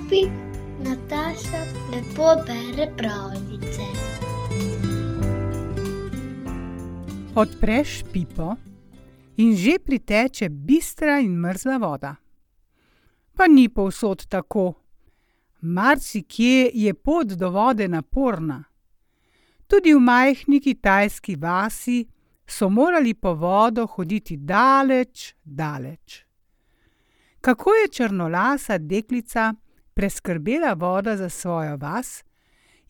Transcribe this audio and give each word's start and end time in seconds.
klopi, 0.00 0.30
Nataša 0.84 1.64
lepo 1.92 2.34
bere 2.46 2.92
pravljice. 2.96 3.82
Odpreš 7.34 8.02
pipo 8.12 8.56
in 9.36 9.56
že 9.56 9.78
priteče 9.78 10.48
bistra 10.48 11.20
in 11.20 11.38
mrzla 11.40 11.76
voda. 11.76 12.16
Pa 13.36 13.46
ni 13.46 13.68
povsod 13.68 14.26
tako. 14.28 14.72
Marsikje 15.60 16.70
je 16.74 16.94
pot 16.94 17.26
do 17.26 17.50
vode 17.50 17.88
naporna. 17.88 18.64
Tudi 19.66 19.94
v 19.94 20.00
majhni 20.00 20.60
kitajski 20.60 21.36
vasi 21.36 22.08
so 22.46 22.68
morali 22.68 23.14
po 23.14 23.34
vodo 23.34 23.86
hoditi 23.86 24.36
daleč, 24.36 25.34
daleč. 25.44 26.24
Kako 27.40 27.70
je 27.70 27.88
črnolasa 27.88 28.78
deklica 28.78 29.54
preskrbela 29.94 30.72
vodo 30.74 31.16
za 31.16 31.28
svojo 31.28 31.76
vas, 31.76 32.22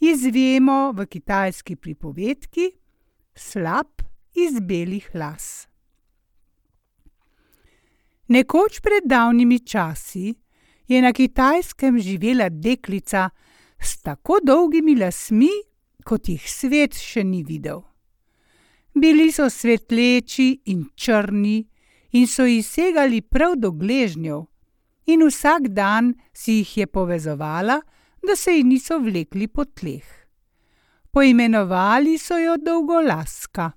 izvemo 0.01 0.93
v 0.93 1.07
kitajski 1.07 1.77
pripovedki 1.77 2.71
Slap 3.35 4.03
iz 4.35 4.61
belih 4.61 5.11
las. 5.15 5.67
Nekoč 8.29 8.81
pred 8.81 9.07
davnimi 9.07 9.59
časi 9.67 10.35
je 10.89 11.03
na 11.03 11.13
Kitajskem 11.13 11.99
živela 11.99 12.49
deklica 12.49 13.31
s 13.81 14.03
tako 14.03 14.39
dolgimi 14.43 14.97
lasmi, 14.97 15.51
kot 16.05 16.29
jih 16.29 16.45
svet 16.51 16.95
še 16.95 17.25
ni 17.25 17.43
videl. 17.47 17.83
Bili 18.95 19.31
so 19.33 19.49
svetleči 19.51 20.61
in 20.71 20.85
črni 20.95 21.59
in 22.13 22.27
so 22.27 22.47
ji 22.47 22.63
segali 22.63 23.21
prav 23.23 23.55
do 23.57 23.71
gležnjev, 23.71 24.50
in 25.07 25.27
vsak 25.27 25.69
dan 25.69 26.15
si 26.33 26.61
jih 26.61 26.77
je 26.77 26.87
povezovala, 26.87 27.81
da 28.23 28.37
se 28.37 28.53
ji 28.53 28.65
niso 28.65 28.99
vlekli 28.99 29.49
po 29.49 29.65
tleh. 29.65 30.05
Poimenovali 31.11 32.19
so 32.19 32.39
jo 32.39 32.57
Dolgolaska. 32.57 33.71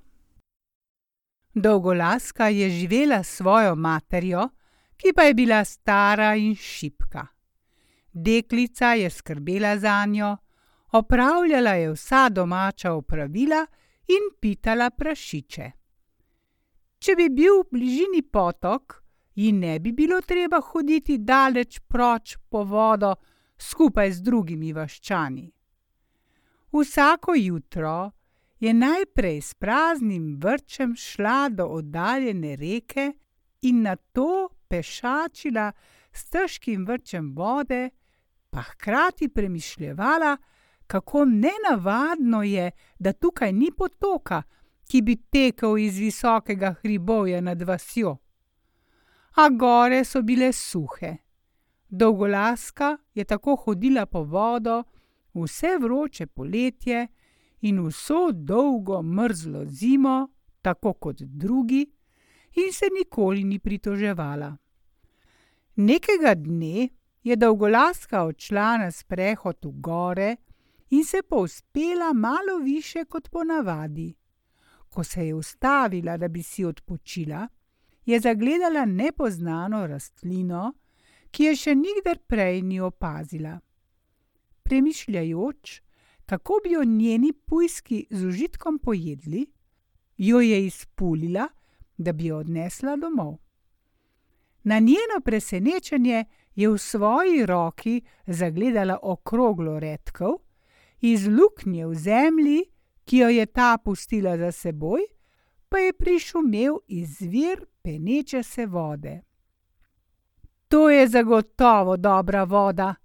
Dolgolaska 1.55 2.47
je 2.47 2.69
živela 2.69 3.23
s 3.23 3.37
svojo 3.37 3.75
materjo, 3.75 4.49
ki 4.97 5.13
pa 5.13 5.23
je 5.23 5.33
bila 5.33 5.63
stara 5.65 6.35
in 6.35 6.55
šipka. 6.55 7.27
Deklica 8.13 8.93
je 8.93 9.09
skrbela 9.09 9.77
za 9.77 10.05
njo, 10.05 10.37
opravljala 10.91 11.71
je 11.71 11.91
vsa 11.91 12.29
domača 12.29 12.91
opravila 12.91 13.65
in 14.07 14.29
pitala 14.39 14.89
prašiče. 14.89 15.71
Če 16.99 17.15
bi 17.15 17.29
bil 17.29 17.61
v 17.61 17.67
bližini 17.71 18.21
potok, 18.21 19.02
ji 19.35 19.51
ne 19.51 19.79
bi 19.79 19.91
bilo 19.91 20.21
treba 20.21 20.61
hoditi 20.61 21.17
daleč 21.17 21.79
proč 21.87 22.37
po 22.49 22.63
vodo 22.63 23.15
skupaj 23.57 24.11
z 24.11 24.21
drugimi 24.21 24.73
vaščani. 24.73 25.51
Vsako 26.73 27.33
jutro 27.35 28.11
je 28.59 28.73
najprej 28.73 29.41
s 29.41 29.53
praznim 29.53 30.37
vrčem 30.41 30.95
šla 30.95 31.49
do 31.49 31.65
oddaljene 31.65 32.55
reke 32.55 33.11
in 33.61 33.81
nato 33.81 34.49
pešačila 34.67 35.71
s 36.13 36.29
težkim 36.29 36.85
vrčem 36.85 37.33
vode, 37.35 37.89
pa 38.49 38.61
hkrati 38.61 39.29
premišljevala, 39.29 40.37
kako 40.87 41.25
nenavadno 41.25 42.43
je, 42.43 42.71
da 42.99 43.13
tukaj 43.13 43.53
ni 43.53 43.71
potoka, 43.77 44.43
ki 44.89 45.01
bi 45.01 45.15
tekel 45.15 45.77
iz 45.77 45.97
visokega 45.97 46.75
hribovja 46.81 47.41
nad 47.41 47.61
vasjo. 47.61 48.17
A 49.35 49.49
gore 49.49 50.03
so 50.03 50.21
bile 50.21 50.51
suhe. 50.53 51.17
Dolgolaska 51.89 52.97
je 53.13 53.23
tako 53.23 53.55
hodila 53.55 54.05
po 54.05 54.23
vodo 54.23 54.83
vse 55.33 55.77
vroče 55.79 56.27
poletje 56.27 57.07
in 57.61 57.87
vso 57.87 58.31
dolgo 58.31 59.01
mrzlo 59.01 59.65
zimo, 59.65 60.27
tako 60.61 60.93
kot 60.93 61.21
drugi, 61.21 61.91
in 62.55 62.71
se 62.71 62.85
nikoli 62.99 63.43
ni 63.43 63.59
pritoževala. 63.59 64.57
Nekega 65.75 66.35
dne 66.35 66.89
je 67.23 67.35
dolgolaska 67.35 68.23
odšla 68.23 68.77
na 68.77 68.91
sprehod 68.91 69.65
v 69.65 69.71
gore 69.71 70.35
in 70.89 71.05
se 71.05 71.21
povzpela 71.29 72.13
malo 72.13 72.57
više 72.63 73.05
kot 73.05 73.29
ponavadi. 73.29 74.13
Ko 74.89 75.03
se 75.03 75.27
je 75.27 75.33
ustavila, 75.35 76.17
da 76.17 76.27
bi 76.27 76.43
si 76.43 76.65
odpočila, 76.65 77.47
je 78.05 78.19
zagledala 78.19 78.85
nepoznano 78.85 79.87
rastlino, 79.87 80.73
ki 81.31 81.43
je 81.43 81.55
še 81.55 81.75
nikdar 81.75 82.19
prej 82.27 82.61
ni 82.61 82.79
opazila. 82.79 83.59
Premišljajoč, 84.63 85.81
kako 86.25 86.59
bi 86.63 86.75
jo 86.75 86.83
njeni 86.83 87.33
pujski 87.33 88.05
z 88.09 88.25
užitkom 88.25 88.79
pojedli, 88.79 89.45
jo 90.17 90.39
je 90.39 90.65
izpulila, 90.65 91.47
da 91.97 92.13
bi 92.13 92.25
jo 92.25 92.37
odnesla 92.37 92.95
domov. 92.95 93.37
Na 94.63 94.79
njeno 94.79 95.19
presenečenje 95.25 96.25
je 96.55 96.69
v 96.69 96.77
svoji 96.77 97.45
roki 97.45 98.01
zagledala 98.27 98.99
okroglo 99.01 99.79
redkev, 99.79 100.37
iz 101.01 101.27
luknje 101.27 101.87
v 101.87 101.95
zemlji, 101.95 102.59
ki 103.05 103.17
jo 103.17 103.29
je 103.29 103.45
ta 103.45 103.77
pustila 103.77 104.37
za 104.37 104.51
seboj, 104.51 105.01
pa 105.73 105.79
je 105.79 105.93
prišumel 105.93 106.75
izvir 106.87 107.65
peneče 107.81 108.43
se 108.43 108.65
vode. 108.65 109.21
To 110.67 110.89
je 110.89 111.07
zagotovo 111.07 111.97
dobra 111.97 112.43
voda, 112.43 112.95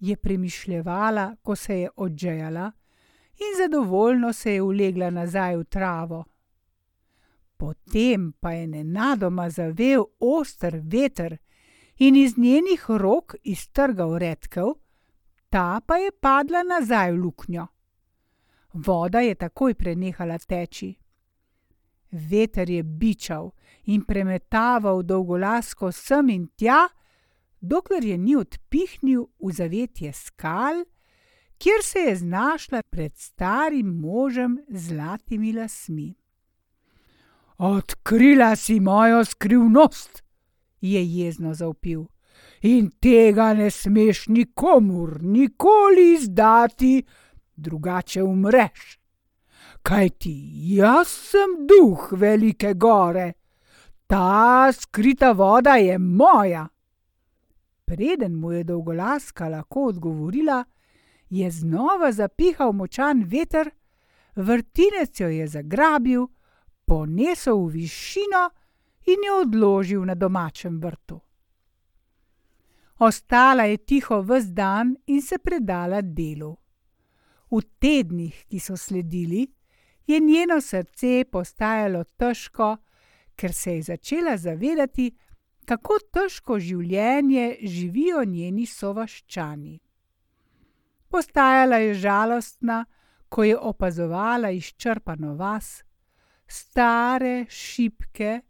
je 0.00 0.16
premišljevala, 0.16 1.36
ko 1.42 1.56
se 1.56 1.80
je 1.80 1.90
odžejala, 1.96 2.72
in 3.32 3.56
zadovoljno 3.58 4.32
se 4.32 4.54
je 4.54 4.62
ulegla 4.62 5.10
nazaj 5.10 5.56
v 5.56 5.64
travo. 5.64 6.24
Potem 7.56 8.32
pa 8.40 8.52
je 8.52 8.66
nenadoma 8.66 9.50
zavel 9.50 10.04
oster 10.20 10.80
veter 10.82 11.38
in 11.96 12.16
iz 12.16 12.38
njenih 12.38 12.84
rok 12.88 13.34
iztrgal 13.42 14.18
redkev, 14.18 14.66
ta 15.48 15.80
pa 15.86 15.96
je 15.96 16.12
padla 16.20 16.62
nazaj 16.62 17.12
v 17.12 17.16
luknjo. 17.16 17.66
Voda 18.72 19.20
je 19.20 19.34
takoj 19.34 19.74
prenehala 19.74 20.38
teči. 20.38 20.94
Veter 22.10 22.70
je 22.70 22.82
bičal 22.82 23.50
in 23.84 24.04
premetaval 24.04 25.02
dolgolasko 25.02 25.92
sem 25.92 26.28
in 26.28 26.46
tja, 26.56 26.88
dokler 27.60 28.04
je 28.04 28.18
ni 28.18 28.36
odpihnil 28.36 29.26
v 29.40 29.52
zavetje 29.52 30.12
skal, 30.12 30.84
kjer 31.58 31.82
se 31.84 31.98
je 31.98 32.16
znašla 32.16 32.82
pred 32.82 33.16
starim 33.16 33.86
možem 34.00 34.58
z 34.68 34.88
zlatimi 34.88 35.52
lasmi. 35.52 36.14
Odkrila 37.58 38.56
si 38.56 38.80
mojo 38.80 39.24
skrivnost, 39.24 40.22
je 40.80 41.02
jezno 41.04 41.54
zavpil, 41.54 42.04
in 42.62 42.90
tega 43.00 43.54
ne 43.54 43.70
smeš 43.70 44.28
nikomur, 44.28 45.22
nikoli 45.22 46.12
izdati, 46.14 47.02
drugače 47.56 48.22
umreš. 48.22 48.97
Kaj 49.82 50.08
ti, 50.08 50.36
jaz 50.76 51.08
sem 51.08 51.66
duh 51.66 52.08
velike 52.12 52.74
gore, 52.74 53.32
ta 54.06 54.72
skrita 54.72 55.32
voda 55.32 55.76
je 55.76 55.98
moja. 55.98 56.68
Preden 57.84 58.34
mu 58.34 58.52
je 58.52 58.64
dolgolaska 58.64 59.48
lahko 59.48 59.86
odgovorila, 59.92 60.64
je 61.30 61.50
znova 61.50 62.12
zapihal 62.12 62.72
močan 62.72 63.24
veter, 63.24 63.70
vrtinec 64.36 65.20
jo 65.20 65.28
je 65.28 65.46
zagrabil, 65.48 66.26
ponesel 66.84 67.64
v 67.66 67.72
višino 67.72 68.50
in 69.06 69.24
jo 69.26 69.40
odložil 69.40 70.04
na 70.04 70.14
domačem 70.14 70.80
vrtu. 70.80 71.20
Ostala 72.98 73.62
je 73.62 73.76
tiho 73.76 74.22
ves 74.22 74.44
dan 74.52 74.96
in 75.06 75.22
se 75.22 75.38
predala 75.38 76.00
delu. 76.02 76.56
V 77.50 77.60
tednih, 77.80 78.44
ki 78.48 78.58
so 78.60 78.76
sledili, 78.76 79.46
je 80.08 80.20
njeno 80.20 80.60
srce 80.60 81.24
postajalo 81.32 82.04
težko, 82.04 82.76
ker 83.36 83.52
se 83.52 83.74
je 83.74 83.82
začela 83.82 84.36
zavedati, 84.36 85.10
kako 85.64 85.98
težko 86.12 86.58
življenje 86.58 87.58
živijo 87.62 88.24
njeni 88.24 88.66
sovaščani. 88.66 89.74
Postajala 91.08 91.76
je 91.76 91.94
žalostna, 91.94 92.84
ko 93.28 93.44
je 93.44 93.58
opazovala 93.58 94.50
izčrpano 94.50 95.34
vas, 95.36 95.84
stare, 96.48 97.44
šibke 97.48 98.40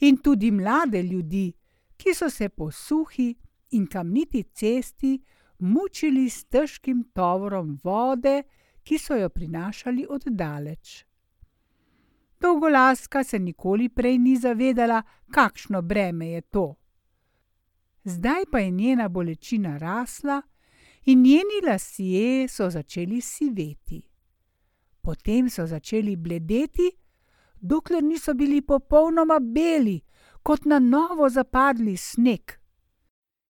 in 0.00 0.18
tudi 0.18 0.50
mlade 0.50 1.02
ljudi, 1.02 1.52
ki 1.96 2.14
so 2.14 2.30
se 2.30 2.48
po 2.48 2.70
suhi 2.70 3.30
in 3.70 3.86
kamniti 3.86 4.42
cesti 4.42 5.14
mučili 5.58 6.26
s 6.30 6.44
težkim 6.50 7.04
tovorom 7.14 7.78
vode, 7.84 8.42
ki 8.84 8.98
so 8.98 9.16
jo 9.16 9.28
prinašali 9.28 10.06
od 10.10 10.24
daleč. 10.26 11.04
Dolgolaska 12.40 13.24
se 13.24 13.38
nikoli 13.38 13.88
prej 13.88 14.18
ni 14.18 14.36
zavedala, 14.36 15.02
kakšno 15.30 15.82
breme 15.82 16.28
je 16.28 16.40
to. 16.40 16.74
Zdaj 18.04 18.44
pa 18.52 18.58
je 18.58 18.70
njena 18.70 19.08
bolečina 19.08 19.78
rasla 19.78 20.42
in 21.04 21.22
njeni 21.22 21.60
lasje 21.66 22.48
so 22.48 22.70
začeli 22.70 23.20
siveti. 23.20 24.02
Potem 25.00 25.50
so 25.50 25.66
začeli 25.66 26.16
bledeti, 26.16 26.90
dokler 27.60 28.04
niso 28.04 28.34
bili 28.34 28.62
popolnoma 28.62 29.38
beli, 29.40 30.00
kot 30.42 30.64
na 30.64 30.78
novo 30.78 31.28
zapadli 31.28 31.96
sneg. 31.96 32.52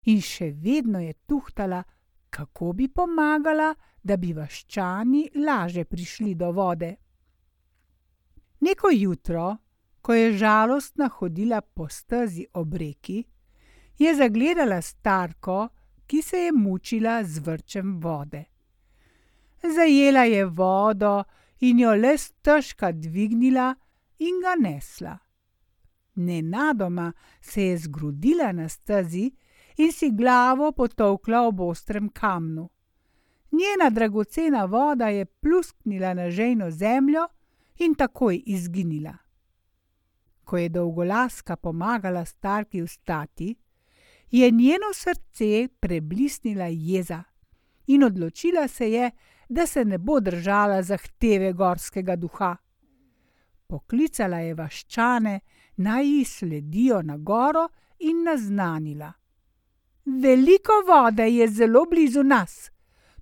In 0.05 0.21
še 0.21 0.51
vedno 0.51 0.99
je 0.99 1.13
tuhtala, 1.13 1.83
kako 2.29 2.73
bi 2.73 2.87
pomagala, 2.87 3.73
da 4.05 4.17
bi 4.21 4.33
vaščani 4.37 5.29
laže 5.41 5.83
prišli 5.89 6.35
do 6.37 6.51
vode. 6.53 6.91
Neko 8.61 8.89
jutro, 8.93 9.45
ko 10.01 10.13
je 10.13 10.33
žalostna 10.37 11.09
hodila 11.17 11.61
po 11.61 11.87
stezi 11.89 12.45
ob 12.53 12.73
reki, 12.73 13.23
je 13.97 14.15
zagledala 14.15 14.81
starko, 14.81 15.69
ki 16.05 16.21
se 16.21 16.37
je 16.37 16.51
mučila 16.51 17.23
z 17.23 17.41
vrčem 17.41 17.95
vode. 17.99 18.43
Zajela 19.75 20.27
je 20.29 20.45
vodo 20.45 21.23
in 21.65 21.79
jo 21.79 21.95
le 21.95 22.13
stežka 22.17 22.91
dvignila 22.91 23.71
in 24.19 24.37
ga 24.43 24.53
nesla. 24.59 25.17
Nenadoma 26.15 27.11
se 27.41 27.61
je 27.61 27.77
zgrudila 27.77 28.51
na 28.51 28.69
stezi 28.69 29.31
in 29.77 29.91
si 29.91 30.11
glavo 30.11 30.71
potokla 30.71 31.41
ob 31.47 31.59
ostrem 31.59 32.09
kamnu. 32.09 32.69
Njena 33.51 33.89
dragocena 33.89 34.65
voda 34.65 35.07
je 35.07 35.25
plusknila 35.25 36.13
na 36.13 36.29
žejno 36.29 36.71
zemljo 36.71 37.27
in 37.77 37.95
takoj 37.95 38.43
izginila. 38.45 39.17
Ko 40.43 40.57
je 40.57 40.69
dolgolaska 40.69 41.55
pomagala 41.55 42.25
starki 42.25 42.81
vstati, 42.81 43.55
je 44.31 44.51
njeno 44.51 44.93
srce 44.93 45.67
preblisnila 45.79 46.65
jeza 46.65 47.23
in 47.87 48.03
odločila 48.03 48.67
se 48.67 48.91
je, 48.91 49.11
da 49.49 49.67
se 49.67 49.85
ne 49.85 49.97
bo 49.97 50.19
držala 50.19 50.81
zahteve 50.81 51.53
gorskega 51.53 52.15
duha. 52.15 52.55
Poklicala 53.67 54.37
je 54.37 54.53
vaščane, 54.53 55.39
naj 55.77 56.05
ji 56.05 56.25
sledijo 56.25 57.01
na 57.01 57.17
goro 57.17 57.67
in 57.99 58.23
naznanila: 58.23 59.13
Veliko 60.05 60.73
vode 60.87 61.29
je 61.29 61.47
zelo 61.47 61.85
blizu 61.85 62.23
nas, 62.23 62.71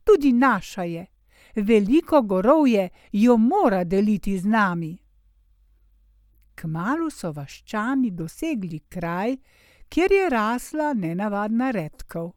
tudi 0.04 0.34
naša 0.34 0.84
je, 0.84 1.06
veliko 1.56 2.22
gorovje 2.22 2.90
jo 3.12 3.38
mora 3.38 3.84
deliti 3.84 4.38
z 4.40 4.46
nami. 4.46 4.98
Kmalu 6.56 7.10
so 7.10 7.32
vaščani 7.32 8.12
dosegli 8.12 8.80
kraj, 8.90 9.36
kjer 9.90 10.12
je 10.12 10.30
rasla 10.30 10.94
nenavadna 10.94 11.72
redkev. 11.72 12.32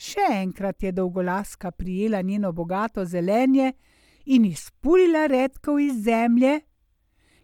Še 0.00 0.26
enkrat 0.32 0.82
je 0.82 0.92
dolgolaska 0.92 1.70
prijela 1.70 2.22
njeno 2.22 2.52
bogato 2.52 3.04
zelenje 3.04 3.72
in 4.24 4.44
izpulila 4.44 5.26
redkev 5.26 5.78
iz 5.78 6.02
zemlje, 6.04 6.60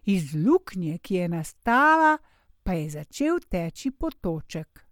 iz 0.05 0.33
luknje, 0.33 0.97
ki 0.97 1.15
je 1.15 1.27
nastala, 1.29 2.17
pa 2.63 2.73
je 2.73 2.89
začel 2.89 3.39
teči 3.49 3.91
potoček. 3.91 4.87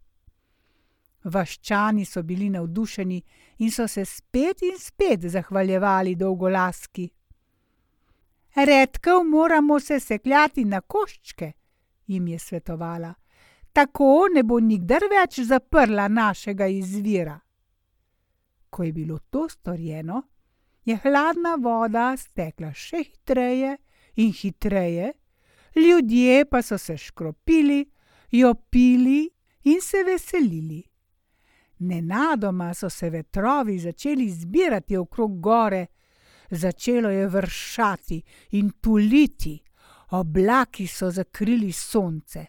Vaščani 1.23 2.05
so 2.05 2.21
bili 2.23 2.49
navdušeni 2.49 3.21
in 3.57 3.71
so 3.71 3.87
se 3.87 4.05
spet 4.05 4.61
in 4.61 4.79
spet 4.79 5.29
zahvaljevali 5.31 6.15
dolgolaski. 6.15 7.09
Redkev 8.55 9.23
moramo 9.23 9.79
se 9.79 9.99
sekljati 9.99 10.65
na 10.65 10.81
koščke, 10.81 11.51
jim 12.07 12.27
je 12.27 12.39
svetovala 12.39 13.13
tako 13.75 14.29
ne 14.31 14.43
bo 14.47 14.61
nikdar 14.63 15.03
več 15.11 15.41
zaprla 15.43 16.07
našega 16.07 16.67
izvira. 16.71 17.35
Ko 18.71 18.83
je 18.83 18.93
bilo 18.95 19.17
to 19.29 19.49
storjeno, 19.51 20.21
je 20.87 20.95
hladna 21.03 21.57
voda 21.59 22.13
stekla 22.17 22.71
še 22.71 23.03
hitreje 23.03 23.75
in 24.23 24.31
hitreje, 24.31 25.11
ljudje 25.75 26.45
pa 26.47 26.61
so 26.63 26.77
se 26.79 26.95
škropili, 26.97 27.81
jo 28.31 28.53
pili 28.71 29.27
in 29.67 29.81
se 29.83 30.05
veselili. 30.07 30.83
Nenadoma 31.79 32.73
so 32.73 32.89
se 32.89 33.09
vetrovi 33.09 33.79
začeli 33.79 34.29
zbirati 34.29 34.97
okrog 34.97 35.39
gore, 35.41 35.85
začelo 36.49 37.09
je 37.09 37.27
vršati 37.27 38.21
in 38.51 38.71
tuliti, 38.81 39.59
oblaki 40.11 40.87
so 40.87 41.11
zakrili 41.11 41.71
sonce. 41.71 42.45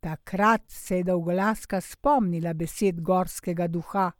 Takrat 0.00 0.62
se 0.68 0.96
je 0.96 1.04
dolgolaska 1.04 1.80
spomnila 1.80 2.54
besed 2.54 3.00
gorskega 3.00 3.66
duha. 3.68 4.10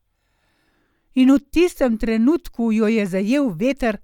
In 1.14 1.32
v 1.34 1.38
tistem 1.50 1.98
trenutku 1.98 2.72
jo 2.72 2.86
je 2.86 3.06
zajel 3.06 3.48
veter 3.56 3.98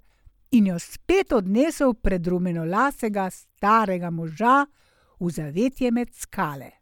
in 0.51 0.67
jo 0.67 0.79
spet 0.79 1.31
odnesel 1.31 1.93
pred 1.93 2.27
rumenolasega 2.27 3.29
starega 3.29 4.09
moža 4.09 4.65
v 5.19 5.29
zavetje 5.29 5.91
med 5.91 6.13
skale. 6.13 6.76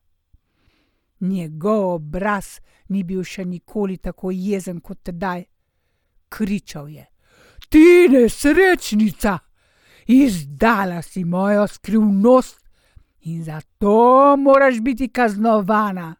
Njegov 1.19 1.93
obraz 1.93 2.59
ni 2.89 3.03
bil 3.03 3.23
še 3.23 3.45
nikoli 3.45 3.97
tako 3.97 4.31
jezen 4.31 4.81
kot 4.81 5.03
tedaj. 5.03 5.43
Kričal 6.29 6.89
je: 6.89 7.05
Ti 7.69 8.07
nesrečnica, 8.11 9.37
izdala 10.07 11.01
si 11.01 11.23
mojo 11.23 11.67
skrivnost 11.67 12.59
in 13.21 13.43
zato 13.43 14.35
moraš 14.37 14.81
biti 14.81 15.09
kaznovana. 15.09 16.15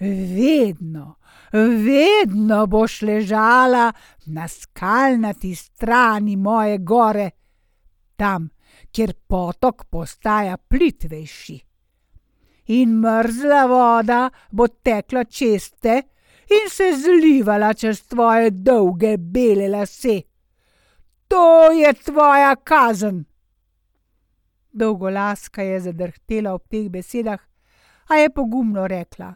Vedno, 0.00 1.14
vedno 1.52 2.66
boš 2.66 3.02
ležala 3.02 3.92
na 4.26 4.48
skalnati 4.48 5.54
strani 5.54 6.36
moje 6.36 6.78
gore, 6.78 7.30
tam, 8.16 8.48
kjer 8.92 9.14
potok 9.26 9.84
postaja 9.90 10.56
plitvejši. 10.56 11.63
In 12.66 13.00
mrzla 13.00 13.66
voda 13.66 14.30
bo 14.50 14.68
tekla 14.68 15.24
čez 15.24 15.70
te 15.80 16.02
in 16.50 16.70
se 16.70 16.92
zlivala 16.96 17.74
čez 17.74 18.02
tvoje 18.08 18.50
dolge 18.50 19.16
bele 19.18 19.68
lase. 19.68 20.22
To 21.28 21.72
je 21.72 21.92
tvoja 21.92 22.56
kazen. 22.56 23.24
Dolgolaska 24.72 25.62
je 25.62 25.80
zadrhtela 25.80 26.54
ob 26.54 26.68
teh 26.68 26.88
besedah, 26.90 27.40
a 28.08 28.16
je 28.16 28.30
pogumno 28.30 28.86
rekla: 28.86 29.34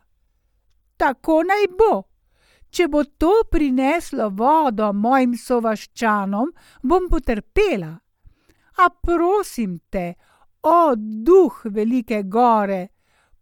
Tako 0.97 1.43
naj 1.43 1.67
bo. 1.79 2.03
Če 2.71 2.89
bo 2.89 3.05
to 3.05 3.33
prineslo 3.51 4.29
vodo 4.31 4.93
mojim 4.93 5.37
sovaščanom, 5.37 6.51
bom 6.83 7.09
potrpela. 7.09 7.95
A 8.79 8.89
prosim 9.03 9.79
te, 9.91 10.15
o 10.63 10.95
duh 10.97 11.63
velike 11.65 12.23
gore, 12.23 12.89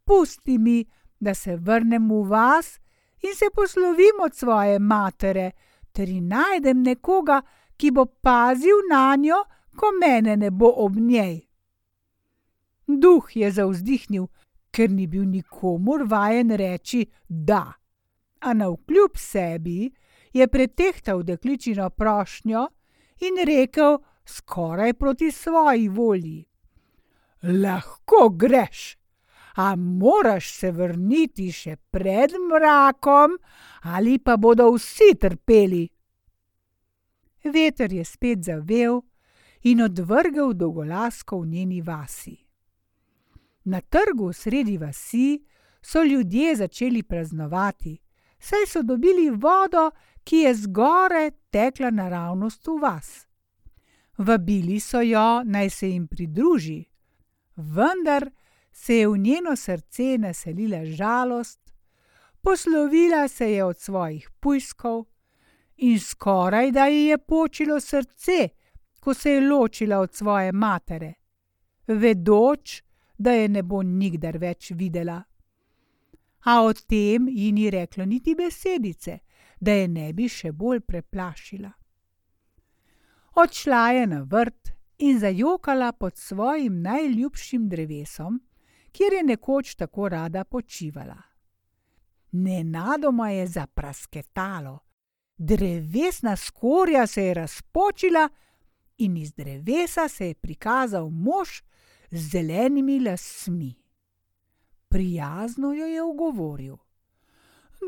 pusti 0.07 0.59
mi, 0.59 0.85
da 1.21 1.35
se 1.35 1.57
vrnem 1.57 2.09
v 2.09 2.23
vas 2.29 2.79
in 3.23 3.35
se 3.35 3.51
poslovim 3.55 4.21
od 4.25 4.35
svoje 4.35 4.79
matere, 4.79 5.51
ter 5.93 6.09
najdem 6.09 6.83
nekoga, 6.83 7.43
ki 7.77 7.91
bo 7.91 8.05
pazil 8.07 8.85
na 8.91 9.17
njo, 9.17 9.43
ko 9.77 9.93
mene 10.01 10.37
ne 10.37 10.51
bo 10.51 10.71
ob 10.85 10.97
njej. 10.97 11.41
Duh 12.87 13.37
je 13.37 13.51
zavzdihnil, 13.51 14.27
ker 14.71 14.91
ni 14.91 15.07
bil 15.07 15.25
nikomor 15.25 16.05
vajen 16.09 16.53
reči 16.57 17.07
da. 17.29 17.73
A 18.41 18.53
na 18.55 18.69
vkljub 18.69 19.17
sebi 19.17 19.91
je 20.33 20.49
pretehtal 20.49 21.23
dekličino 21.23 21.91
prošnjo 21.91 22.67
in 23.21 23.41
rekel 23.47 23.99
skoraj 24.27 24.93
proti 24.95 25.31
svoji 25.31 25.89
volji: 25.89 26.45
Lahko 27.43 28.29
greš, 28.29 28.97
a 29.57 29.77
moraš 29.77 30.53
se 30.53 30.71
vrniti 30.71 31.51
še 31.53 31.77
pred 31.91 32.35
mrakom, 32.51 33.39
ali 33.83 34.19
pa 34.19 34.37
bodo 34.37 34.69
vsi 34.75 35.15
trpeli. 35.21 35.87
Veter 37.45 37.93
je 37.93 38.05
spet 38.05 38.45
zavel 38.45 39.01
in 39.65 39.81
odvrgel 39.81 40.53
dolgolasko 40.53 41.41
v 41.41 41.47
njeni 41.47 41.81
vasi. 41.83 42.37
Na 43.65 43.81
trgu 43.81 44.33
sredi 44.33 44.77
vasi 44.79 45.41
so 45.83 46.03
ljudje 46.03 46.57
začeli 46.57 47.03
praznovati, 47.03 47.97
saj 48.39 48.67
so 48.67 48.83
dobili 48.83 49.31
vodo, 49.31 49.91
ki 50.25 50.37
je 50.37 50.55
zgore 50.55 51.31
tekla 51.51 51.91
naravnost 51.91 52.67
v 52.67 52.81
vas. 52.83 53.27
Vabili 54.19 54.81
so 54.81 55.01
jo, 55.01 55.43
naj 55.45 55.71
se 55.71 55.89
jim 55.89 56.07
pridruži, 56.07 56.85
vendar 57.57 58.31
se 58.76 58.97
je 58.97 59.09
v 59.09 59.18
njeno 59.18 59.56
srce 59.56 60.18
naselila 60.18 60.85
žalost, 60.85 61.61
poslovila 62.40 63.28
se 63.28 63.52
je 63.52 63.64
od 63.64 63.78
svojih 63.78 64.30
pujskov 64.40 65.04
in 65.76 66.00
skoraj 66.00 66.71
da 66.71 66.87
ji 66.87 67.04
je 67.06 67.18
počilo 67.18 67.80
srce, 67.80 68.49
ko 69.00 69.14
se 69.14 69.30
je 69.30 69.49
ločila 69.49 69.99
od 69.99 70.14
svoje 70.14 70.52
matere, 70.52 71.12
vedoč, 71.87 72.83
da 73.18 73.33
je 73.33 73.49
ne 73.49 73.62
bo 73.62 73.83
nikdar 73.83 74.38
več 74.38 74.71
videla. 74.71 75.23
A 76.45 76.62
o 76.62 76.73
tem 76.73 77.28
ji 77.28 77.52
ni 77.52 77.71
reklo 77.71 78.04
niti 78.04 78.35
besedice, 78.35 79.18
da 79.61 79.73
je 79.73 79.88
ne 79.88 80.12
bi 80.12 80.28
še 80.28 80.52
bolj 80.52 80.80
preplašila. 80.80 81.71
Odšla 83.35 83.90
je 83.90 84.06
na 84.06 84.21
vrt 84.23 84.68
in 84.99 85.18
zajokala 85.18 85.92
pod 85.92 86.16
svojim 86.16 86.83
najljubšim 86.83 87.68
drevesom, 87.68 88.46
kjer 88.97 89.12
je 89.12 89.23
nekoč 89.23 89.75
tako 89.75 90.09
rada 90.09 90.45
počivala. 90.45 91.23
Nenadoma 92.33 93.31
je 93.31 93.47
zaprasketalo, 93.47 94.79
drevesna 95.37 96.37
skorja 96.37 97.07
se 97.07 97.25
je 97.25 97.35
razpočila 97.35 98.29
in 98.99 99.17
iz 99.17 99.33
drevesa 99.35 100.09
se 100.09 100.26
je 100.26 100.35
prikazal 100.35 101.11
mož 101.11 101.49
z 102.11 102.31
zelenimi 102.31 103.00
lasmi. 103.00 103.75
Prijazno 104.88 105.73
jo 105.73 105.87
je 105.87 106.03
ugovoril: 106.03 106.76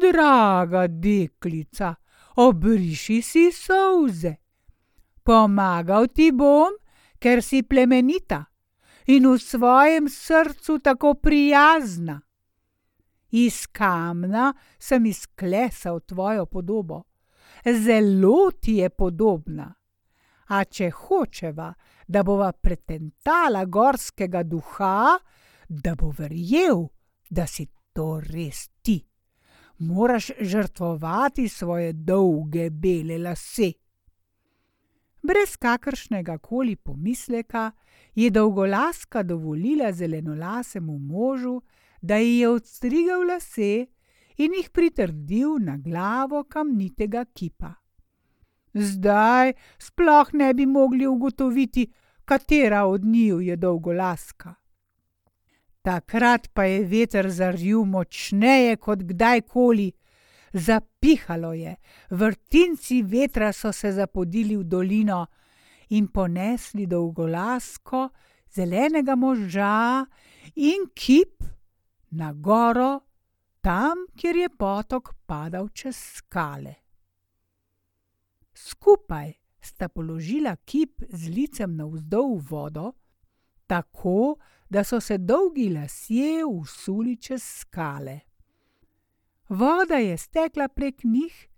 Draga 0.00 0.87
deklica, 0.87 1.95
obriši 2.37 3.23
si 3.23 3.53
solze. 3.53 4.35
Pomagal 5.23 6.07
ti 6.07 6.31
bom, 6.33 6.73
ker 7.19 7.43
si 7.43 7.62
plemenita 7.62 8.45
in 9.09 9.25
v 9.33 9.38
svojem 9.38 10.09
srcu 10.09 10.79
tako 10.79 11.15
prijazna. 11.15 12.21
Iz 13.31 13.67
kamna 13.67 14.55
sem 14.79 15.07
izklesal 15.07 16.00
tvojo 16.00 16.47
podobo, 16.47 17.03
zelo 17.85 18.50
ti 18.50 18.75
je 18.75 18.91
podobna. 18.91 19.75
A 20.49 20.65
če 20.65 20.91
hočeva, 20.91 21.73
da 22.09 22.23
bova 22.23 22.53
pretentala 22.53 23.65
gorskega 23.65 24.43
duha, 24.43 25.19
da 25.69 25.95
bo 25.95 26.12
verjel, 26.19 26.87
da 27.31 27.47
si 27.47 27.67
to 27.93 28.21
res 28.21 28.69
ti, 28.83 28.97
moraš 29.79 30.31
žrtvovati 30.41 31.49
svoje 31.49 31.93
dolge 31.93 32.71
bele 32.71 33.19
lase. 33.19 33.73
Brez 35.23 35.57
kakršnega 35.57 36.39
koli 36.39 36.77
pomisleka 36.77 37.73
je 38.15 38.31
dolgolaska 38.31 39.23
dovolila 39.23 39.93
zelenolasemu 39.93 40.99
možu, 40.99 41.63
da 42.03 42.17
ji 42.17 42.39
je 42.39 42.49
odstrigal 42.49 43.27
lase 43.27 43.87
in 44.37 44.55
jih 44.55 44.71
pritrdil 44.71 45.59
na 45.61 45.77
glavo 45.77 46.45
kamnitega 46.45 47.25
kipa. 47.25 47.75
Zdaj 48.75 49.53
sploh 49.79 50.33
ne 50.33 50.55
bi 50.55 50.67
mogli 50.67 51.07
ugotoviti, 51.07 51.93
katera 52.25 52.85
od 52.85 53.05
njiju 53.05 53.41
je 53.41 53.57
dolgolaska. 53.57 54.55
Takrat 55.83 56.49
pa 56.53 56.65
je 56.65 56.85
veter 56.85 57.31
zaril 57.31 57.85
močneje 57.85 58.77
kot 58.77 58.99
kdajkoli, 58.99 59.93
zapihalo 60.52 61.52
je, 61.52 61.76
vrtinci 62.11 63.02
vetra 63.02 63.52
so 63.52 63.73
se 63.73 63.93
zapodili 63.93 64.57
v 64.57 64.64
dolino 64.64 65.26
in 65.90 66.09
ponesli 66.09 66.87
dolgolasko, 66.87 68.09
zelenega 68.55 69.17
moža 69.17 70.05
in 70.57 70.88
kip 70.95 71.45
na 72.11 72.33
goro, 72.33 73.00
tam, 73.61 74.07
kjer 74.17 74.37
je 74.37 74.49
potok 74.49 75.14
padal 75.26 75.69
čez 75.69 75.97
skale. 75.97 76.75
Skupaj 78.55 79.33
sta 79.61 79.88
položila 79.88 80.57
kip 80.57 81.02
z 81.09 81.28
licem 81.28 81.76
navzdol 81.76 82.38
v 82.38 82.47
vodo, 82.50 82.93
tako 83.67 84.38
da 84.71 84.85
so 84.85 85.00
se 85.00 85.19
dolgi 85.19 85.69
lasje 85.71 86.45
usuli 86.45 87.17
čez 87.17 87.43
skale. 87.43 88.28
Voda 89.49 89.95
je 89.95 90.17
stekla 90.17 90.69
prek 90.69 91.05
njih 91.05 91.49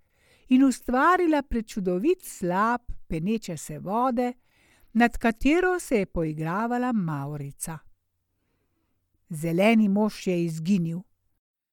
in 0.48 0.64
ustvarila 0.64 1.42
prečudovit 1.42 2.22
slab 2.22 2.80
peneče 3.08 3.56
se 3.56 3.78
vode, 3.78 4.32
nad 4.92 5.18
katero 5.18 5.80
se 5.80 5.96
je 5.96 6.06
poigravala 6.06 6.92
Maurica. 6.92 7.78
Zeleni 9.28 9.88
mož 9.88 10.26
je 10.26 10.44
izginil, 10.44 11.00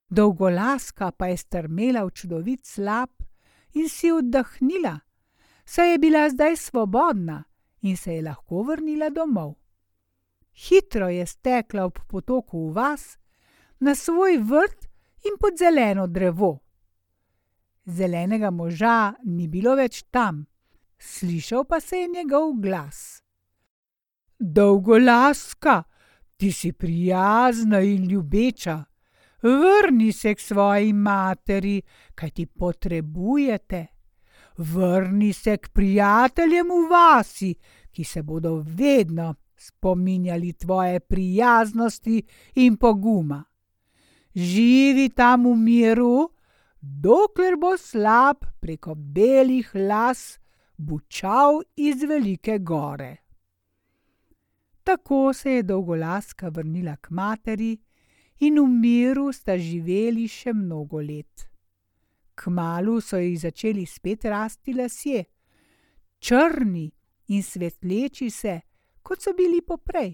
dolgolaska 0.09 1.11
pa 1.11 1.27
je 1.27 1.37
strmela 1.37 2.03
v 2.05 2.11
čudovit 2.11 2.65
slab 2.65 3.09
in 3.73 3.89
si 3.89 4.11
oddahnila, 4.11 4.99
saj 5.65 5.91
je 5.91 5.97
bila 5.97 6.29
zdaj 6.29 6.55
svobodna 6.55 7.43
in 7.81 7.97
se 7.97 8.13
je 8.13 8.21
lahko 8.21 8.63
vrnila 8.63 9.09
domov. 9.09 9.55
Hitro 10.53 11.09
je 11.09 11.25
stekla 11.25 11.85
ob 11.85 11.99
potoku 12.07 12.69
v 12.69 12.73
vas, 12.73 13.17
na 13.79 13.95
svoj 13.95 14.37
vrt 14.37 14.86
in 15.27 15.37
pod 15.39 15.57
zeleno 15.57 16.07
drevo. 16.07 16.59
Zelenega 17.85 18.51
moža 18.51 19.13
ni 19.23 19.47
bilo 19.47 19.75
več 19.75 20.03
tam, 20.11 20.45
slišal 20.99 21.63
pa 21.65 21.79
se 21.79 21.97
je 21.97 22.07
njegov 22.07 22.53
glas. 22.61 23.21
Dolgolaska, 24.39 25.83
ti 26.37 26.51
si 26.51 26.71
prijazna 26.73 27.79
in 27.79 28.05
ljubeča, 28.05 28.83
vrni 29.41 30.11
se 30.11 30.35
k 30.35 30.39
svoji 30.39 30.93
materi, 30.93 31.81
kaj 32.15 32.29
ti 32.29 32.45
potrebujete. 32.45 33.87
Vrni 34.57 35.33
se 35.33 35.57
k 35.57 35.69
prijateljem 35.69 36.67
v 36.67 36.89
vasi, 36.89 37.53
ki 37.91 38.03
se 38.03 38.23
bodo 38.23 38.63
vedno 38.65 39.35
spominjali 39.57 40.53
tvoje 40.53 40.99
prijaznosti 40.99 42.23
in 42.55 42.77
poguma. 42.77 43.43
Živi 44.37 45.09
tam 45.09 45.47
v 45.49 45.55
miru, 45.57 46.29
dokler 46.81 47.55
bo 47.57 47.71
slab 47.73 48.45
preko 48.61 48.93
belih 48.93 49.71
las 49.73 50.37
bučal 50.77 51.63
iz 51.75 52.03
velike 52.03 52.59
gore. 52.59 53.15
Tako 54.83 55.33
se 55.33 55.51
je 55.51 55.63
dolgolaska 55.63 56.49
vrnila 56.49 56.95
k 57.01 57.09
materi 57.09 57.73
in 58.39 58.61
v 58.61 58.67
miru 58.69 59.33
sta 59.33 59.57
živeli 59.57 60.27
še 60.29 60.53
mnogo 60.53 61.01
let. 61.01 61.49
Kmalu 62.37 63.01
so 63.01 63.17
ji 63.17 63.35
začeli 63.41 63.85
spet 63.89 64.25
rasti 64.29 64.73
lasje, 64.77 65.25
črni 66.19 66.91
in 67.33 67.43
svetleči 67.43 68.29
se, 68.29 68.59
kot 69.01 69.21
so 69.21 69.33
bili 69.33 69.65
poprej. 69.65 70.13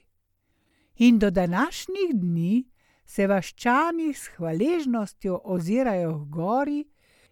In 1.03 1.19
do 1.19 1.29
današnjih 1.29 2.15
dni 2.15 2.72
se 3.05 3.27
vaščani 3.27 4.13
s 4.13 4.31
hvaležnostjo 4.37 5.41
ozirajo 5.43 6.15
v 6.17 6.25
gori 6.29 6.79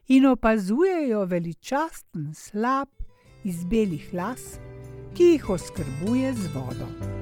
in 0.07 0.25
opazujejo 0.25 1.25
veličasten 1.25 2.33
slab 2.35 2.89
iz 3.43 3.63
belih 3.65 4.13
las, 4.13 4.59
ki 5.15 5.33
jih 5.33 5.49
oskrbuje 5.49 6.33
z 6.33 6.53
vodo. 6.55 7.20